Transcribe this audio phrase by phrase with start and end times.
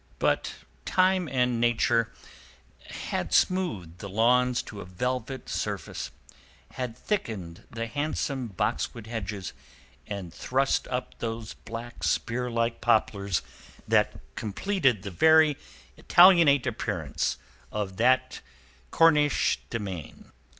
[0.17, 2.11] But Time and Nature
[2.89, 6.09] had smoothed the lawns to a velvet surface,
[6.71, 9.53] had thickened the handsome boxwood hedges,
[10.07, 13.43] and thrust up those black spear like poplars
[13.87, 15.55] that completed the very
[15.97, 17.37] Italianate appearance
[17.71, 18.41] of that
[18.89, 20.31] Cornish demesne.